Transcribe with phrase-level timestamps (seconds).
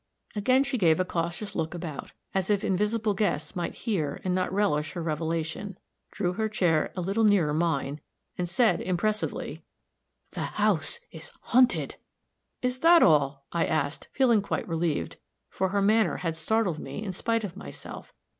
[0.35, 4.51] Again she gave a cautious look about, as if invisible guests might hear and not
[4.51, 5.77] relish her revelation,
[6.09, 8.01] drew her chair a little nearer mine,
[8.35, 9.63] and said, impressively,
[10.31, 11.97] "The house is haunted!"
[12.63, 15.17] "Is that all?" I asked, feeling quite relieved,
[15.51, 18.11] for her manner had startled me in spite of myself.